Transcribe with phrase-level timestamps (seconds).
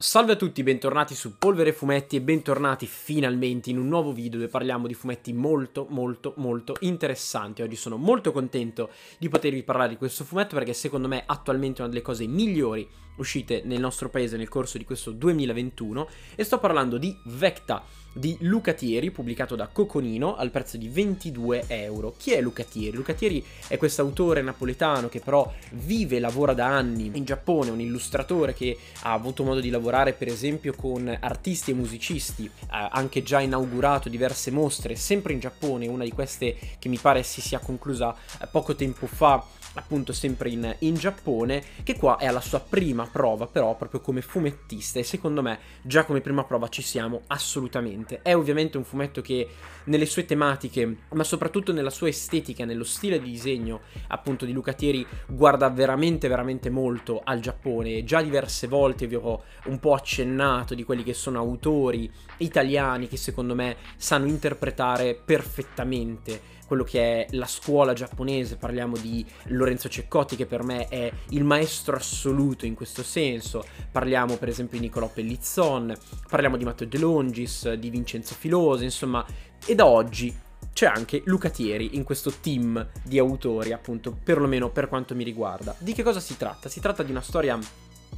[0.00, 4.48] Salve a tutti, bentornati su Polvere Fumetti e bentornati finalmente in un nuovo video dove
[4.48, 7.62] parliamo di fumetti molto molto molto interessanti.
[7.62, 11.80] Oggi sono molto contento di potervi parlare di questo fumetto perché secondo me attualmente è
[11.80, 12.88] una delle cose migliori
[13.18, 17.84] uscite nel nostro paese nel corso di questo 2021 e sto parlando di Vecta
[18.18, 22.14] di Luca Thieri, pubblicato da Coconino al prezzo di 22 euro.
[22.16, 22.96] Chi è Luca Thieri?
[22.96, 27.70] Luca Thieri è questo autore napoletano che però vive e lavora da anni in Giappone,
[27.70, 32.88] un illustratore che ha avuto modo di lavorare per esempio con artisti e musicisti, ha
[32.88, 37.40] anche già inaugurato diverse mostre, sempre in Giappone, una di queste che mi pare si
[37.40, 39.44] sia conclusa eh, poco tempo fa
[39.74, 44.20] appunto sempre in, in, Giappone, che qua è alla sua prima prova però proprio come
[44.20, 48.20] fumettista e secondo me già come prima prova ci siamo assolutamente.
[48.22, 49.48] È ovviamente un fumetto che
[49.84, 54.72] nelle sue tematiche, ma soprattutto nella sua estetica, nello stile di disegno appunto di Luca
[54.72, 58.04] Thieri, guarda veramente veramente molto al Giappone.
[58.04, 63.16] Già diverse volte vi ho un po' accennato di quelli che sono autori italiani che
[63.16, 70.36] secondo me sanno interpretare perfettamente quello che è la scuola giapponese, parliamo di Lorenzo Ceccotti
[70.36, 75.08] che per me è il maestro assoluto in questo senso, parliamo per esempio di Niccolò
[75.08, 75.96] Pellizzon,
[76.28, 79.24] parliamo di Matteo De Longis, di Vincenzo Filosa, insomma,
[79.64, 84.88] e da oggi c'è anche Luca Thieri in questo team di autori, appunto, perlomeno per
[84.88, 85.74] quanto mi riguarda.
[85.78, 86.68] Di che cosa si tratta?
[86.68, 87.58] Si tratta di una storia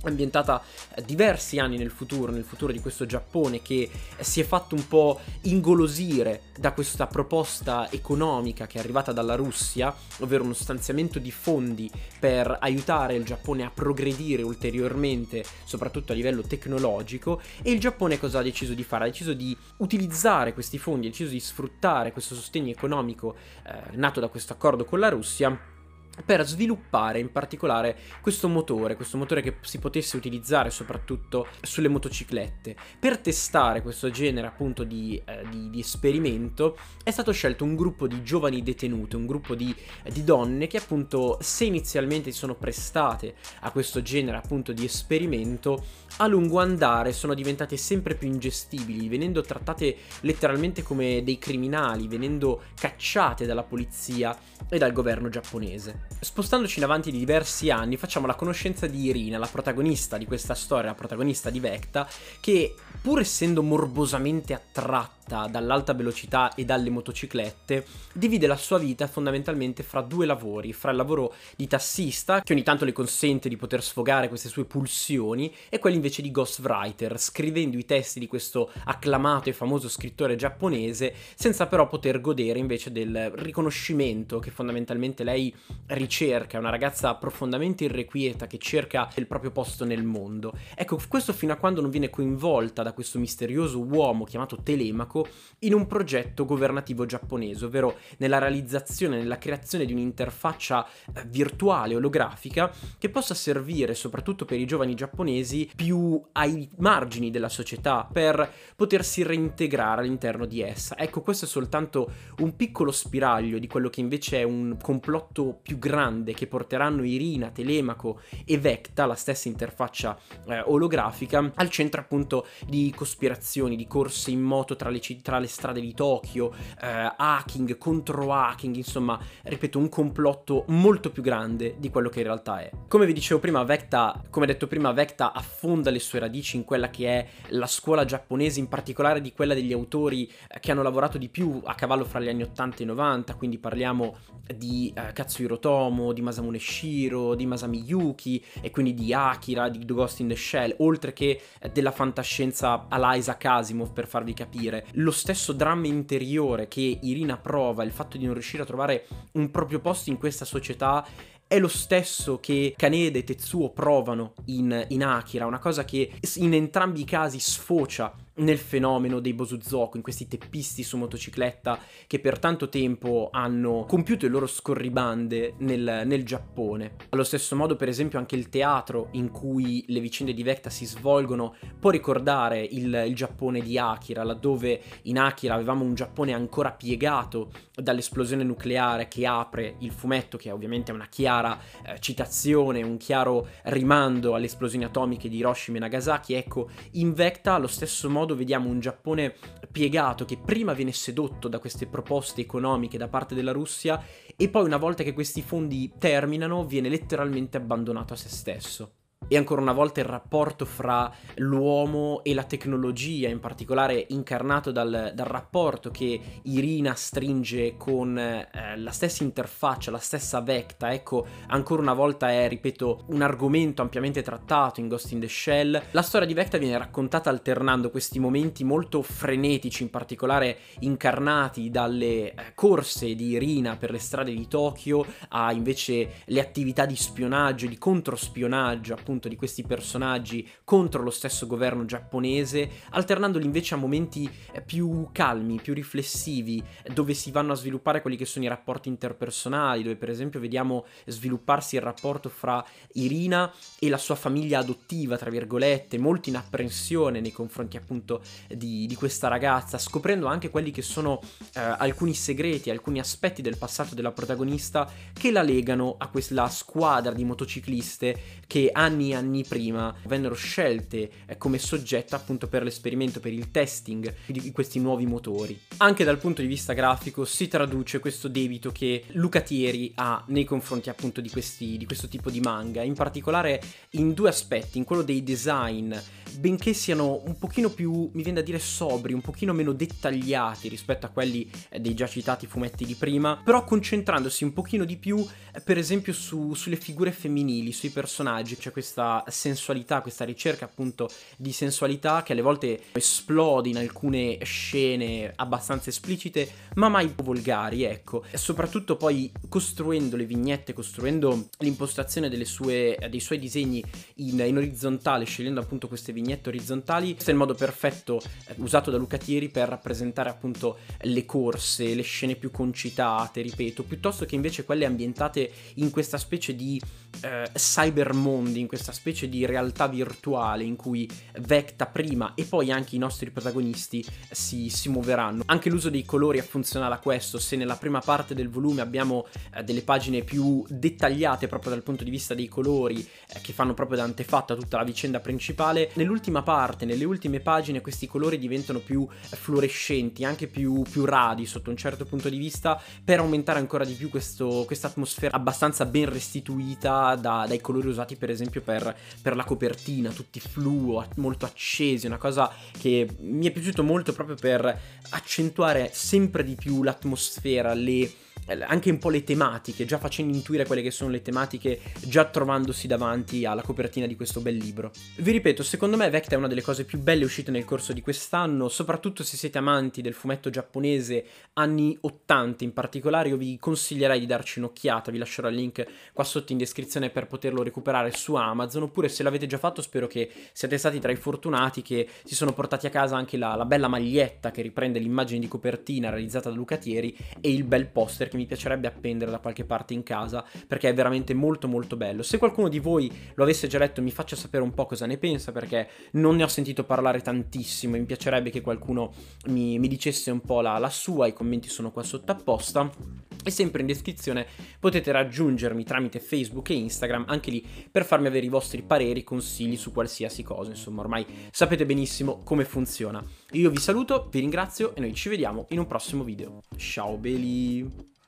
[0.02, 0.62] ambientata
[0.94, 4.86] eh, diversi anni nel futuro, nel futuro di questo Giappone che si è fatto un
[4.86, 11.30] po' ingolosire da questa proposta economica che è arrivata dalla Russia, ovvero uno stanziamento di
[11.30, 18.18] fondi per aiutare il Giappone a progredire ulteriormente, soprattutto a livello tecnologico, e il Giappone
[18.18, 19.04] cosa ha deciso di fare?
[19.04, 24.20] Ha deciso di utilizzare questi fondi, ha deciso di sfruttare questo sostegno economico eh, nato
[24.20, 25.78] da questo accordo con la Russia
[26.24, 32.76] per sviluppare in particolare questo motore, questo motore che si potesse utilizzare soprattutto sulle motociclette.
[32.98, 38.06] Per testare questo genere appunto di, eh, di, di esperimento è stato scelto un gruppo
[38.06, 39.74] di giovani detenute, un gruppo di,
[40.10, 45.84] di, donne che appunto se inizialmente si sono prestate a questo genere appunto di esperimento,
[46.18, 52.62] a lungo andare sono diventate sempre più ingestibili, venendo trattate letteralmente come dei criminali, venendo
[52.74, 54.36] cacciate dalla polizia
[54.68, 56.09] e dal governo giapponese.
[56.18, 60.54] Spostandoci in avanti di diversi anni, facciamo la conoscenza di Irina, la protagonista di questa
[60.54, 62.06] storia, la protagonista di Vecta,
[62.40, 65.19] che pur essendo morbosamente attratta
[65.50, 70.96] dall'alta velocità e dalle motociclette, divide la sua vita fondamentalmente fra due lavori, fra il
[70.96, 75.78] lavoro di tassista, che ogni tanto le consente di poter sfogare queste sue pulsioni, e
[75.78, 81.66] quello invece di ghostwriter, scrivendo i testi di questo acclamato e famoso scrittore giapponese, senza
[81.66, 85.54] però poter godere invece del riconoscimento che fondamentalmente lei
[85.86, 90.52] ricerca, è una ragazza profondamente irrequieta che cerca il proprio posto nel mondo.
[90.74, 95.19] Ecco, questo fino a quando non viene coinvolta da questo misterioso uomo chiamato Telemaco
[95.60, 102.72] in un progetto governativo giapponese, ovvero nella realizzazione, nella creazione di un'interfaccia eh, virtuale olografica
[102.98, 109.22] che possa servire soprattutto per i giovani giapponesi più ai margini della società per potersi
[109.22, 110.96] reintegrare all'interno di essa.
[110.96, 115.78] Ecco, questo è soltanto un piccolo spiraglio di quello che invece è un complotto più
[115.78, 122.46] grande che porteranno Irina, Telemaco e Vecta, la stessa interfaccia eh, olografica, al centro appunto
[122.66, 127.76] di cospirazioni, di corse in moto tra le, tra le strade di Tokyo, eh, hacking,
[127.78, 132.70] contro hacking, insomma, ripeto, un complotto molto più grande di quello che in realtà è.
[132.88, 136.90] Come vi dicevo prima, Vecta, come detto prima, Vecta affonda le sue radici in quella
[136.90, 141.18] che è la scuola giapponese, in particolare di quella degli autori eh, che hanno lavorato
[141.18, 144.16] di più a cavallo fra gli anni 80 e 90, quindi parliamo
[144.56, 149.84] di eh, Katsuhiro Tomo, di Masamune Shiro, di Masami Yuki e quindi di Akira, di
[149.84, 154.34] The Ghost in the Shell, oltre che eh, della fantascienza alla Isaac Asimov per farvi
[154.34, 154.86] capire.
[155.00, 159.50] Lo stesso dramma interiore che Irina prova, il fatto di non riuscire a trovare un
[159.50, 161.06] proprio posto in questa società
[161.46, 166.54] è lo stesso che Kaneda e Tetsuo provano in, in Akira, una cosa che in
[166.54, 172.38] entrambi i casi sfocia nel fenomeno dei Bosuzoku, in questi teppisti su motocicletta che per
[172.38, 176.96] tanto tempo hanno compiuto le loro scorribande nel, nel, Giappone.
[177.10, 180.86] Allo stesso modo, per esempio, anche il teatro in cui le vicende di Vecta si
[180.86, 186.72] svolgono può ricordare il, il Giappone di Akira, laddove in Akira avevamo un Giappone ancora
[186.72, 192.96] piegato dall'esplosione nucleare che apre il fumetto, che ovviamente è una chiara eh, citazione, un
[192.96, 196.34] chiaro rimando alle esplosioni atomiche di Hiroshima e Nagasaki.
[196.34, 199.34] Ecco, in Vecta allo stesso modo modo vediamo un Giappone
[199.72, 204.02] piegato che prima viene sedotto da queste proposte economiche da parte della Russia
[204.36, 208.99] e poi una volta che questi fondi terminano viene letteralmente abbandonato a se stesso.
[209.32, 215.12] E ancora una volta il rapporto fra l'uomo e la tecnologia, in particolare incarnato dal,
[215.14, 220.92] dal rapporto che Irina stringe con eh, la stessa interfaccia, la stessa Vecta.
[220.92, 225.80] Ecco, ancora una volta è, ripeto, un argomento ampiamente trattato in Ghost in the Shell.
[225.92, 232.32] La storia di Vecta viene raccontata alternando questi momenti molto frenetici, in particolare incarnati dalle
[232.32, 237.68] eh, corse di Irina per le strade di Tokyo, a invece le attività di spionaggio,
[237.68, 243.76] di controspionaggio, appunto appunto di questi personaggi contro lo stesso governo giapponese, alternandoli invece a
[243.76, 246.62] momenti eh, più calmi, più riflessivi,
[246.94, 250.86] dove si vanno a sviluppare quelli che sono i rapporti interpersonali, dove per esempio vediamo
[251.06, 257.20] svilupparsi il rapporto fra Irina e la sua famiglia adottiva, tra virgolette, molto in apprensione
[257.20, 261.20] nei confronti appunto di, di questa ragazza, scoprendo anche quelli che sono
[261.54, 267.12] eh, alcuni segreti, alcuni aspetti del passato della protagonista che la legano a quella squadra
[267.12, 273.32] di motocicliste che anni anni prima vennero scelte eh, come soggetto appunto per l'esperimento, per
[273.32, 275.58] il testing di questi nuovi motori.
[275.78, 280.44] Anche dal punto di vista grafico si traduce questo debito che Luca Thieri ha nei
[280.44, 284.84] confronti appunto di, questi, di questo tipo di manga, in particolare in due aspetti, in
[284.84, 285.94] quello dei design,
[286.38, 291.06] benché siano un pochino più, mi viene da dire, sobri, un pochino meno dettagliati rispetto
[291.06, 295.24] a quelli eh, dei già citati fumetti di prima, però concentrandosi un pochino di più,
[295.52, 300.64] eh, per esempio, su, sulle figure femminili, sui personaggi, c'è questa questa sensualità, questa ricerca
[300.64, 307.84] appunto di sensualità che alle volte esplode in alcune scene abbastanza esplicite, ma mai volgari,
[307.84, 308.24] ecco.
[308.30, 313.82] E soprattutto poi costruendo le vignette, costruendo l'impostazione sue, dei suoi disegni
[314.16, 318.90] in, in, orizzontale, scegliendo appunto queste vignette orizzontali, questo è il modo perfetto eh, usato
[318.90, 324.34] da Luca Thieri per rappresentare appunto le corse, le scene più concitate, ripeto, piuttosto che
[324.34, 326.80] invece quelle ambientate in questa specie di
[327.22, 331.08] eh, cybermondi, in questa questa specie di realtà virtuale in cui
[331.40, 335.42] Vecta prima e poi anche i nostri protagonisti si, si muoveranno.
[335.46, 339.26] Anche l'uso dei colori è funzionale a questo, se nella prima parte del volume abbiamo
[339.54, 343.74] eh, delle pagine più dettagliate proprio dal punto di vista dei colori eh, che fanno
[343.74, 348.38] proprio da antefatto a tutta la vicenda principale, nell'ultima parte, nelle ultime pagine questi colori
[348.38, 353.58] diventano più fluorescenti, anche più, più radi sotto un certo punto di vista per aumentare
[353.58, 358.69] ancora di più questa atmosfera abbastanza ben restituita da, dai colori usati per esempio per
[358.70, 364.12] per, per la copertina, tutti fluo, molto accesi, una cosa che mi è piaciuto molto
[364.12, 368.08] proprio per accentuare sempre di più l'atmosfera, le
[368.46, 372.86] anche un po' le tematiche, già facendo intuire quelle che sono le tematiche, già trovandosi
[372.86, 374.90] davanti alla copertina di questo bel libro.
[375.16, 378.00] Vi ripeto, secondo me Vecta è una delle cose più belle uscite nel corso di
[378.00, 384.18] quest'anno, soprattutto se siete amanti del fumetto giapponese anni 80 in particolare, io vi consiglierei
[384.18, 388.34] di darci un'occhiata, vi lascerò il link qua sotto in descrizione per poterlo recuperare su
[388.34, 392.34] Amazon, oppure se l'avete già fatto spero che siate stati tra i fortunati che si
[392.34, 396.48] sono portati a casa anche la, la bella maglietta che riprende l'immagine di copertina realizzata
[396.48, 400.42] da Lucatieri e il bel poster che mi piacerebbe appendere da qualche parte in casa
[400.66, 402.22] perché è veramente molto molto bello.
[402.22, 405.18] Se qualcuno di voi lo avesse già letto mi faccia sapere un po' cosa ne
[405.18, 409.12] pensa perché non ne ho sentito parlare tantissimo e mi piacerebbe che qualcuno
[409.46, 413.28] mi, mi dicesse un po' la, la sua, i commenti sono qua sotto apposta.
[413.42, 414.46] E sempre in descrizione
[414.78, 419.76] potete raggiungermi tramite Facebook e Instagram, anche lì per farmi avere i vostri pareri, consigli
[419.76, 420.70] su qualsiasi cosa.
[420.70, 423.24] Insomma, ormai sapete benissimo come funziona.
[423.52, 426.60] Io vi saluto, vi ringrazio e noi ci vediamo in un prossimo video.
[426.76, 428.18] Ciao belli!